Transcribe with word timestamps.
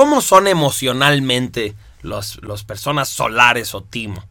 ¿Cómo 0.00 0.22
son 0.22 0.46
emocionalmente 0.46 1.76
las 2.00 2.36
los 2.36 2.64
personas 2.64 3.10
solares 3.10 3.74
o 3.74 3.82
timo? 3.82 4.24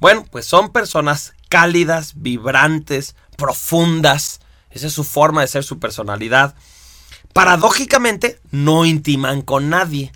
Bueno, 0.00 0.24
pues 0.30 0.46
son 0.46 0.72
personas 0.72 1.34
cálidas, 1.50 2.14
vibrantes, 2.16 3.14
profundas. 3.36 4.40
Esa 4.70 4.86
es 4.86 4.94
su 4.94 5.04
forma 5.04 5.42
de 5.42 5.48
ser, 5.48 5.64
su 5.64 5.78
personalidad. 5.78 6.54
Paradójicamente, 7.34 8.40
no 8.52 8.86
intiman 8.86 9.42
con 9.42 9.68
nadie. 9.68 10.12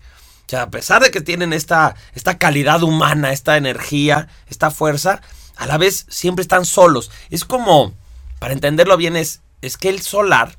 O 0.46 0.48
sea, 0.48 0.62
a 0.62 0.70
pesar 0.70 1.02
de 1.02 1.10
que 1.10 1.20
tienen 1.20 1.52
esta, 1.52 1.94
esta 2.14 2.38
calidad 2.38 2.82
humana, 2.82 3.32
esta 3.32 3.58
energía, 3.58 4.28
esta 4.48 4.70
fuerza, 4.70 5.20
a 5.56 5.66
la 5.66 5.76
vez 5.76 6.06
siempre 6.08 6.40
están 6.40 6.64
solos. 6.64 7.10
Es 7.28 7.44
como, 7.44 7.92
para 8.38 8.54
entenderlo 8.54 8.96
bien, 8.96 9.16
es, 9.16 9.42
es 9.60 9.76
que 9.76 9.90
el 9.90 10.00
solar 10.00 10.56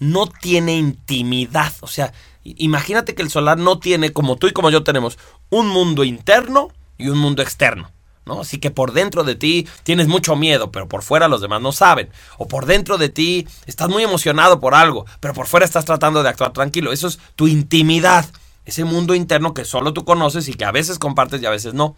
no 0.00 0.26
tiene 0.26 0.74
intimidad. 0.74 1.72
O 1.82 1.86
sea, 1.86 2.12
imagínate 2.56 3.14
que 3.14 3.22
el 3.22 3.30
solar 3.30 3.58
no 3.58 3.78
tiene, 3.78 4.12
como 4.12 4.36
tú 4.36 4.46
y 4.46 4.52
como 4.52 4.70
yo 4.70 4.82
tenemos, 4.82 5.18
un 5.50 5.68
mundo 5.68 6.04
interno 6.04 6.68
y 6.98 7.08
un 7.08 7.18
mundo 7.18 7.42
externo. 7.42 7.90
¿No? 8.24 8.40
Así 8.40 8.58
que 8.58 8.72
por 8.72 8.92
dentro 8.92 9.22
de 9.22 9.36
ti 9.36 9.68
tienes 9.84 10.08
mucho 10.08 10.34
miedo, 10.34 10.72
pero 10.72 10.88
por 10.88 11.02
fuera 11.02 11.28
los 11.28 11.40
demás 11.40 11.62
no 11.62 11.70
saben. 11.70 12.10
O 12.38 12.48
por 12.48 12.66
dentro 12.66 12.98
de 12.98 13.08
ti 13.08 13.46
estás 13.66 13.88
muy 13.88 14.02
emocionado 14.02 14.58
por 14.58 14.74
algo, 14.74 15.06
pero 15.20 15.32
por 15.32 15.46
fuera 15.46 15.64
estás 15.64 15.84
tratando 15.84 16.24
de 16.24 16.28
actuar 16.28 16.52
tranquilo. 16.52 16.92
Eso 16.92 17.06
es 17.06 17.20
tu 17.36 17.46
intimidad, 17.46 18.26
ese 18.64 18.84
mundo 18.84 19.14
interno 19.14 19.54
que 19.54 19.64
solo 19.64 19.92
tú 19.92 20.04
conoces 20.04 20.48
y 20.48 20.54
que 20.54 20.64
a 20.64 20.72
veces 20.72 20.98
compartes 20.98 21.40
y 21.40 21.46
a 21.46 21.50
veces 21.50 21.72
no. 21.72 21.94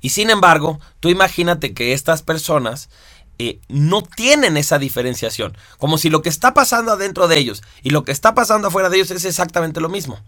Y 0.00 0.10
sin 0.10 0.30
embargo, 0.30 0.80
tú 0.98 1.10
imagínate 1.10 1.74
que 1.74 1.92
estas 1.92 2.22
personas 2.22 2.88
eh, 3.38 3.60
no 3.68 4.02
tienen 4.02 4.56
esa 4.56 4.78
diferenciación. 4.78 5.56
Como 5.78 5.98
si 5.98 6.10
lo 6.10 6.22
que 6.22 6.28
está 6.28 6.54
pasando 6.54 6.92
adentro 6.92 7.28
de 7.28 7.38
ellos 7.38 7.62
y 7.82 7.90
lo 7.90 8.04
que 8.04 8.12
está 8.12 8.34
pasando 8.34 8.68
afuera 8.68 8.88
de 8.88 8.96
ellos 8.96 9.10
es 9.10 9.24
exactamente 9.24 9.80
lo 9.80 9.88
mismo. 9.88 10.18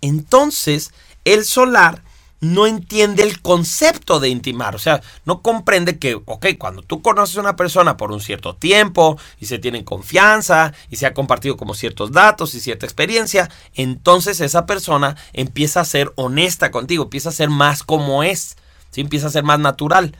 Entonces, 0.00 0.92
el 1.24 1.44
solar 1.44 2.02
no 2.40 2.66
entiende 2.66 3.22
el 3.22 3.40
concepto 3.40 4.20
de 4.20 4.28
intimar, 4.28 4.74
o 4.74 4.78
sea, 4.78 5.02
no 5.24 5.40
comprende 5.40 5.98
que, 5.98 6.20
ok, 6.26 6.46
cuando 6.58 6.82
tú 6.82 7.00
conoces 7.00 7.36
a 7.38 7.40
una 7.40 7.56
persona 7.56 7.96
por 7.96 8.12
un 8.12 8.20
cierto 8.20 8.54
tiempo 8.54 9.18
y 9.40 9.46
se 9.46 9.58
tienen 9.58 9.84
confianza 9.84 10.72
y 10.90 10.96
se 10.96 11.06
ha 11.06 11.14
compartido 11.14 11.56
como 11.56 11.74
ciertos 11.74 12.12
datos 12.12 12.54
y 12.54 12.60
cierta 12.60 12.84
experiencia, 12.84 13.50
entonces 13.74 14.40
esa 14.40 14.66
persona 14.66 15.16
empieza 15.32 15.80
a 15.80 15.84
ser 15.84 16.12
honesta 16.16 16.70
contigo, 16.70 17.04
empieza 17.04 17.30
a 17.30 17.32
ser 17.32 17.48
más 17.48 17.82
como 17.82 18.22
es, 18.22 18.56
¿sí? 18.90 19.00
empieza 19.00 19.28
a 19.28 19.30
ser 19.30 19.44
más 19.44 19.58
natural, 19.58 20.14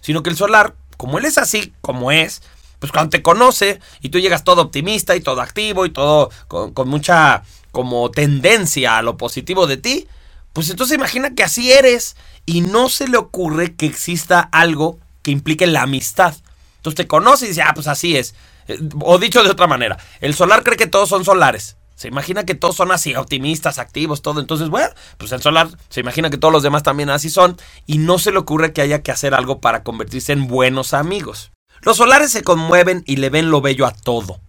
sino 0.00 0.22
que 0.22 0.30
el 0.30 0.36
solar, 0.36 0.74
como 1.00 1.18
él 1.18 1.24
es 1.24 1.38
así 1.38 1.72
como 1.80 2.12
es, 2.12 2.42
pues 2.78 2.92
cuando 2.92 3.08
te 3.08 3.22
conoce 3.22 3.80
y 4.02 4.10
tú 4.10 4.18
llegas 4.18 4.44
todo 4.44 4.60
optimista 4.60 5.16
y 5.16 5.22
todo 5.22 5.40
activo 5.40 5.86
y 5.86 5.90
todo 5.90 6.30
con, 6.46 6.74
mucha 6.90 7.42
como 7.72 8.10
tendencia 8.10 8.98
a 8.98 9.02
lo 9.02 9.16
positivo 9.16 9.66
de 9.66 9.78
ti, 9.78 10.08
pues 10.52 10.68
entonces 10.68 10.94
imagina 10.94 11.34
que 11.34 11.42
así 11.42 11.72
eres 11.72 12.16
y 12.44 12.60
no 12.60 12.90
se 12.90 13.08
le 13.08 13.16
ocurre 13.16 13.76
que 13.76 13.86
exista 13.86 14.40
algo 14.40 14.98
que 15.22 15.30
implique 15.30 15.66
la 15.66 15.84
amistad. 15.84 16.34
Entonces 16.76 16.96
te 16.96 17.06
conoce 17.06 17.46
y 17.46 17.48
dice, 17.48 17.62
ah, 17.62 17.72
pues 17.74 17.86
así 17.86 18.18
es. 18.18 18.34
Eh, 18.68 18.78
o 19.00 19.16
dicho 19.16 19.42
de 19.42 19.48
otra 19.48 19.66
manera, 19.66 19.96
el 20.20 20.34
solar 20.34 20.62
cree 20.62 20.76
que 20.76 20.86
todos 20.86 21.08
son 21.08 21.24
solares. 21.24 21.78
Se 22.00 22.08
imagina 22.08 22.44
que 22.44 22.54
todos 22.54 22.76
son 22.76 22.92
así, 22.92 23.14
optimistas, 23.14 23.78
activos, 23.78 24.22
todo. 24.22 24.40
Entonces, 24.40 24.70
bueno, 24.70 24.88
pues 25.18 25.32
el 25.32 25.42
solar 25.42 25.68
se 25.90 26.00
imagina 26.00 26.30
que 26.30 26.38
todos 26.38 26.52
los 26.52 26.62
demás 26.62 26.82
también 26.82 27.10
así 27.10 27.28
son 27.28 27.58
y 27.86 27.98
no 27.98 28.18
se 28.18 28.32
le 28.32 28.38
ocurre 28.38 28.72
que 28.72 28.80
haya 28.80 29.02
que 29.02 29.12
hacer 29.12 29.34
algo 29.34 29.60
para 29.60 29.82
convertirse 29.82 30.32
en 30.32 30.46
buenos 30.46 30.94
amigos. 30.94 31.52
Los 31.82 31.98
solares 31.98 32.30
se 32.30 32.42
conmueven 32.42 33.02
y 33.04 33.16
le 33.16 33.28
ven 33.28 33.50
lo 33.50 33.60
bello 33.60 33.86
a 33.86 33.92
todo. 33.92 34.40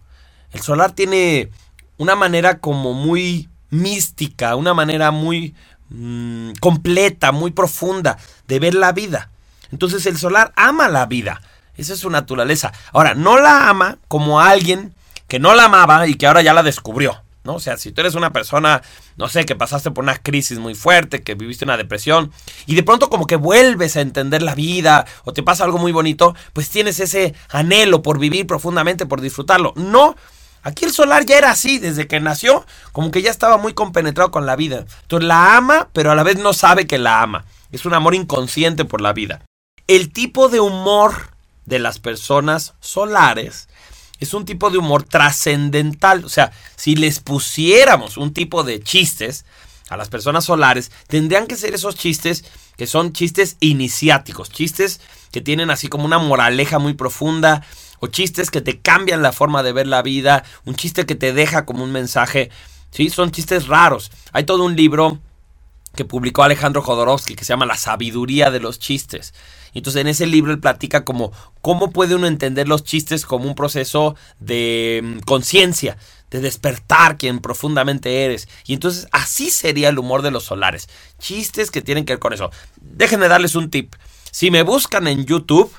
El 0.52 0.62
solar 0.62 0.92
tiene 0.92 1.50
una 1.98 2.16
manera 2.16 2.58
como 2.58 2.94
muy 2.94 3.50
mística, 3.68 4.56
una 4.56 4.72
manera 4.72 5.10
muy 5.10 5.54
Mm, 5.94 6.52
completa, 6.58 7.32
muy 7.32 7.50
profunda 7.50 8.16
de 8.48 8.58
ver 8.58 8.74
la 8.74 8.92
vida. 8.92 9.30
Entonces 9.72 10.06
el 10.06 10.16
solar 10.16 10.52
ama 10.56 10.88
la 10.88 11.04
vida. 11.04 11.42
Esa 11.76 11.92
es 11.92 12.00
su 12.00 12.08
naturaleza. 12.08 12.72
Ahora, 12.92 13.14
no 13.14 13.38
la 13.38 13.68
ama 13.68 13.98
como 14.08 14.40
alguien 14.40 14.94
que 15.28 15.38
no 15.38 15.54
la 15.54 15.64
amaba 15.64 16.06
y 16.06 16.14
que 16.14 16.26
ahora 16.26 16.40
ya 16.40 16.54
la 16.54 16.62
descubrió. 16.62 17.22
¿No? 17.44 17.54
O 17.54 17.60
sea, 17.60 17.76
si 17.76 17.92
tú 17.92 18.00
eres 18.00 18.14
una 18.14 18.32
persona, 18.32 18.82
no 19.16 19.28
sé, 19.28 19.44
que 19.44 19.56
pasaste 19.56 19.90
por 19.90 20.04
una 20.04 20.18
crisis 20.18 20.58
muy 20.58 20.74
fuerte, 20.74 21.22
que 21.22 21.34
viviste 21.34 21.64
una 21.64 21.76
depresión, 21.76 22.32
y 22.66 22.74
de 22.74 22.82
pronto 22.82 23.10
como 23.10 23.26
que 23.26 23.36
vuelves 23.36 23.96
a 23.96 24.00
entender 24.00 24.42
la 24.42 24.54
vida, 24.54 25.06
o 25.24 25.32
te 25.32 25.42
pasa 25.42 25.64
algo 25.64 25.78
muy 25.78 25.92
bonito, 25.92 26.34
pues 26.52 26.70
tienes 26.70 27.00
ese 27.00 27.34
anhelo 27.50 28.02
por 28.02 28.18
vivir 28.18 28.46
profundamente, 28.46 29.06
por 29.06 29.20
disfrutarlo. 29.20 29.72
No, 29.76 30.16
Aquí 30.64 30.84
el 30.84 30.92
solar 30.92 31.26
ya 31.26 31.38
era 31.38 31.50
así, 31.50 31.78
desde 31.78 32.06
que 32.06 32.20
nació, 32.20 32.64
como 32.92 33.10
que 33.10 33.20
ya 33.20 33.32
estaba 33.32 33.56
muy 33.58 33.74
compenetrado 33.74 34.30
con 34.30 34.46
la 34.46 34.54
vida. 34.54 34.86
Entonces 35.02 35.26
la 35.26 35.56
ama, 35.56 35.88
pero 35.92 36.12
a 36.12 36.14
la 36.14 36.22
vez 36.22 36.38
no 36.38 36.52
sabe 36.52 36.86
que 36.86 36.98
la 36.98 37.20
ama. 37.20 37.44
Es 37.72 37.84
un 37.84 37.94
amor 37.94 38.14
inconsciente 38.14 38.84
por 38.84 39.00
la 39.00 39.12
vida. 39.12 39.44
El 39.88 40.12
tipo 40.12 40.48
de 40.48 40.60
humor 40.60 41.32
de 41.66 41.80
las 41.80 41.98
personas 41.98 42.74
solares 42.78 43.68
es 44.24 44.34
un 44.34 44.44
tipo 44.44 44.70
de 44.70 44.78
humor 44.78 45.02
trascendental. 45.02 46.24
O 46.24 46.28
sea, 46.28 46.52
si 46.76 46.96
les 46.96 47.20
pusiéramos 47.20 48.16
un 48.16 48.32
tipo 48.32 48.62
de 48.62 48.80
chistes 48.80 49.44
a 49.88 49.96
las 49.96 50.08
personas 50.08 50.44
solares, 50.44 50.90
tendrían 51.06 51.46
que 51.46 51.56
ser 51.56 51.74
esos 51.74 51.96
chistes 51.96 52.44
que 52.76 52.86
son 52.86 53.12
chistes 53.12 53.56
iniciáticos, 53.60 54.50
chistes 54.50 55.00
que 55.30 55.40
tienen 55.40 55.70
así 55.70 55.88
como 55.88 56.04
una 56.04 56.18
moraleja 56.18 56.78
muy 56.78 56.94
profunda, 56.94 57.62
o 58.02 58.08
chistes 58.08 58.50
que 58.50 58.60
te 58.60 58.80
cambian 58.80 59.22
la 59.22 59.30
forma 59.30 59.62
de 59.62 59.72
ver 59.72 59.86
la 59.86 60.02
vida, 60.02 60.42
un 60.64 60.74
chiste 60.74 61.06
que 61.06 61.14
te 61.14 61.32
deja 61.32 61.64
como 61.64 61.84
un 61.84 61.92
mensaje, 61.92 62.50
¿sí? 62.90 63.10
Son 63.10 63.30
chistes 63.30 63.68
raros. 63.68 64.10
Hay 64.32 64.42
todo 64.42 64.64
un 64.64 64.74
libro 64.74 65.20
que 65.94 66.04
publicó 66.04 66.42
Alejandro 66.42 66.82
Jodorowsky 66.82 67.34
que 67.34 67.44
se 67.44 67.52
llama 67.52 67.66
La 67.66 67.76
sabiduría 67.76 68.50
de 68.50 68.60
los 68.60 68.78
chistes. 68.78 69.34
Y 69.72 69.78
entonces 69.78 70.00
en 70.00 70.08
ese 70.08 70.26
libro 70.26 70.52
él 70.52 70.60
platica 70.60 71.04
como 71.04 71.32
cómo 71.60 71.90
puede 71.90 72.14
uno 72.14 72.26
entender 72.26 72.68
los 72.68 72.84
chistes 72.84 73.24
como 73.24 73.46
un 73.46 73.54
proceso 73.54 74.16
de 74.38 75.00
mm, 75.02 75.18
conciencia, 75.20 75.96
de 76.30 76.40
despertar 76.40 77.16
quien 77.16 77.40
profundamente 77.40 78.24
eres. 78.24 78.48
Y 78.66 78.74
entonces 78.74 79.08
así 79.12 79.50
sería 79.50 79.88
el 79.88 79.98
humor 79.98 80.22
de 80.22 80.30
los 80.30 80.44
solares. 80.44 80.88
Chistes 81.18 81.70
que 81.70 81.82
tienen 81.82 82.04
que 82.04 82.14
ver 82.14 82.20
con 82.20 82.32
eso. 82.32 82.50
Déjenme 82.80 83.28
darles 83.28 83.54
un 83.54 83.70
tip. 83.70 83.94
Si 84.30 84.50
me 84.50 84.62
buscan 84.62 85.06
en 85.06 85.24
YouTube, 85.24 85.72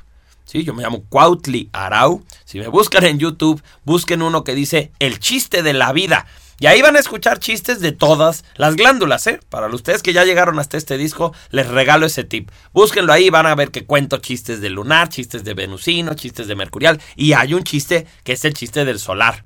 Sí, 0.45 0.63
yo 0.63 0.73
me 0.73 0.83
llamo 0.83 1.05
Cuautli 1.09 1.69
Arau. 1.71 2.23
Si 2.43 2.59
me 2.59 2.67
buscan 2.67 3.05
en 3.05 3.17
YouTube, 3.17 3.63
busquen 3.85 4.21
uno 4.21 4.43
que 4.43 4.53
dice 4.53 4.91
El 4.99 5.19
chiste 5.19 5.63
de 5.63 5.73
la 5.73 5.93
vida. 5.93 6.27
Y 6.59 6.67
ahí 6.67 6.81
van 6.81 6.95
a 6.95 6.99
escuchar 6.99 7.39
chistes 7.39 7.79
de 7.79 7.91
todas 7.91 8.45
las 8.55 8.75
glándulas, 8.75 9.27
¿eh? 9.27 9.39
Para 9.49 9.67
ustedes 9.67 10.03
que 10.03 10.13
ya 10.13 10.23
llegaron 10.23 10.59
hasta 10.59 10.77
este 10.77 10.97
disco, 10.97 11.33
les 11.49 11.67
regalo 11.67 12.05
ese 12.05 12.23
tip. 12.23 12.49
Búsquenlo 12.73 13.11
ahí, 13.11 13.29
van 13.29 13.45
a 13.45 13.55
ver 13.55 13.71
que 13.71 13.85
cuento 13.85 14.17
chistes 14.17 14.61
de 14.61 14.69
lunar, 14.69 15.09
chistes 15.09 15.43
de 15.43 15.53
venusino, 15.53 16.13
chistes 16.13 16.47
de 16.47 16.55
mercurial. 16.55 17.01
Y 17.15 17.33
hay 17.33 17.53
un 17.53 17.63
chiste 17.63 18.07
que 18.23 18.33
es 18.33 18.45
el 18.45 18.53
chiste 18.53 18.85
del 18.85 18.99
solar. 18.99 19.43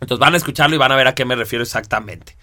Entonces 0.00 0.20
van 0.20 0.34
a 0.34 0.36
escucharlo 0.36 0.74
y 0.74 0.78
van 0.78 0.92
a 0.92 0.96
ver 0.96 1.08
a 1.08 1.14
qué 1.14 1.24
me 1.24 1.36
refiero 1.36 1.62
exactamente. 1.62 2.36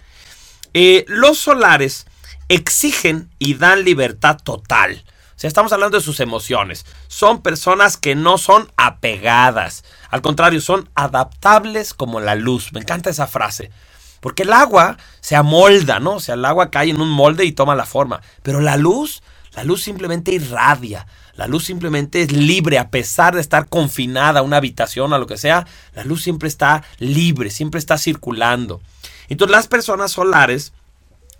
Eh, 0.74 1.04
los 1.08 1.38
solares 1.38 2.06
exigen 2.48 3.30
y 3.38 3.56
dan 3.56 3.84
libertad 3.84 4.38
total. 4.44 5.04
Sea, 5.39 5.47
estamos 5.47 5.72
hablando 5.72 5.97
de 5.97 6.03
sus 6.03 6.19
emociones. 6.19 6.85
Son 7.07 7.41
personas 7.41 7.95
que 7.95 8.13
no 8.13 8.38
son 8.38 8.69
apegadas. 8.75 9.85
Al 10.09 10.22
contrario, 10.22 10.59
son 10.59 10.89
adaptables 10.95 11.94
como 11.94 12.19
la 12.19 12.35
luz. 12.35 12.73
Me 12.73 12.81
encanta 12.81 13.09
esa 13.09 13.25
frase. 13.25 13.72
Porque 14.19 14.44
el 14.44 14.51
agua 14.51 14.97
se 15.22 15.38
amolda, 15.38 16.01
¿no? 16.01 16.16
O 16.16 16.19
sea, 16.19 16.35
el 16.35 16.44
agua 16.44 16.72
cae 16.72 16.89
en 16.89 17.00
un 17.00 17.09
molde 17.09 17.45
y 17.45 17.53
toma 17.53 17.73
la 17.73 17.85
forma. 17.85 18.22
Pero 18.44 18.59
la 18.59 18.75
luz, 18.75 19.23
la 19.53 19.63
luz 19.63 19.81
simplemente 19.81 20.33
irradia. 20.33 21.07
La 21.35 21.47
luz 21.47 21.63
simplemente 21.63 22.21
es 22.21 22.33
libre, 22.33 22.77
a 22.77 22.89
pesar 22.89 23.33
de 23.33 23.39
estar 23.39 23.69
confinada 23.69 24.41
a 24.41 24.44
una 24.44 24.57
habitación, 24.57 25.13
a 25.13 25.17
lo 25.19 25.25
que 25.25 25.38
sea. 25.38 25.66
La 25.94 26.03
luz 26.03 26.21
siempre 26.21 26.50
está 26.50 26.83
libre, 26.97 27.50
siempre 27.50 27.79
está 27.79 27.97
circulando. 27.97 28.81
Entonces 29.29 29.56
las 29.56 29.67
personas 29.67 30.11
solares 30.11 30.73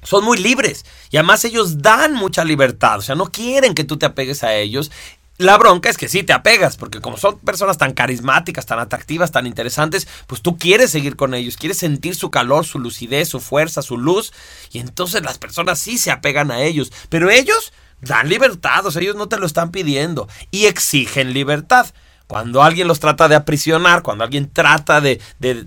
son 0.04 0.24
muy 0.24 0.38
libres 0.38 0.86
y 1.12 1.18
además 1.18 1.44
ellos 1.46 1.82
dan 1.82 2.14
mucha 2.14 2.44
libertad, 2.44 3.00
o 3.00 3.02
sea, 3.02 3.16
no 3.16 3.32
quieren 3.32 3.74
que 3.74 3.84
tú 3.84 3.98
te 3.98 4.06
apegues 4.06 4.44
a 4.44 4.56
ellos. 4.56 4.92
La 5.38 5.58
bronca 5.58 5.90
es 5.90 5.98
que 5.98 6.10
sí 6.10 6.24
te 6.24 6.34
apegas, 6.34 6.76
porque 6.76 7.00
como 7.00 7.16
son 7.16 7.40
personas 7.40 7.78
tan 7.78 7.94
carismáticas, 7.94 8.66
tan 8.66 8.78
atractivas, 8.78 9.32
tan 9.32 9.48
interesantes, 9.48 10.06
pues 10.28 10.42
tú 10.42 10.58
quieres 10.58 10.92
seguir 10.92 11.16
con 11.16 11.34
ellos, 11.34 11.56
quieres 11.56 11.78
sentir 11.78 12.16
su 12.16 12.30
calor, 12.30 12.66
su 12.66 12.78
lucidez, 12.78 13.30
su 13.30 13.40
fuerza, 13.40 13.82
su 13.82 13.98
luz, 13.98 14.34
y 14.74 14.80
entonces 14.80 15.24
las 15.24 15.38
personas 15.38 15.80
sí 15.80 15.98
se 15.98 16.12
apegan 16.12 16.52
a 16.52 16.62
ellos, 16.62 16.92
pero 17.08 17.30
ellos 17.30 17.72
dan 18.02 18.28
libertad, 18.28 18.86
o 18.86 18.92
sea, 18.92 19.02
ellos 19.02 19.16
no 19.16 19.30
te 19.30 19.38
lo 19.38 19.46
están 19.46 19.72
pidiendo 19.72 20.28
y 20.52 20.66
exigen 20.66 21.32
libertad. 21.34 21.88
Cuando 22.30 22.62
alguien 22.62 22.88
los 22.88 23.00
trata 23.00 23.28
de 23.28 23.34
aprisionar, 23.34 24.04
cuando 24.04 24.24
alguien 24.24 24.52
trata 24.54 25.02
de, 25.02 25.20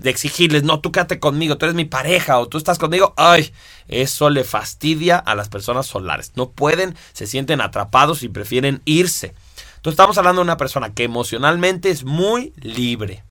exigirles, 0.05 0.63
no, 0.63 0.79
tú 0.79 0.93
quédate 0.93 1.19
conmigo, 1.19 1.57
tú 1.57 1.65
eres 1.65 1.75
mi 1.75 1.83
pareja 1.83 2.39
o 2.39 2.47
tú 2.47 2.57
estás 2.57 2.79
conmigo, 2.79 3.13
ay, 3.17 3.51
eso 3.89 4.29
le 4.29 4.45
fastidia 4.45 5.17
a 5.17 5.35
las 5.35 5.49
personas 5.49 5.87
solares. 5.87 6.31
No 6.35 6.51
pueden, 6.51 6.95
se 7.11 7.27
sienten 7.27 7.59
atrapados 7.59 8.23
y 8.23 8.29
prefieren 8.29 8.81
irse. 8.85 9.33
Entonces 9.75 9.95
estamos 9.95 10.17
hablando 10.17 10.39
de 10.39 10.43
una 10.43 10.55
persona 10.55 10.93
que 10.93 11.03
emocionalmente 11.03 11.89
es 11.89 12.05
muy 12.05 12.53
libre. 12.61 13.25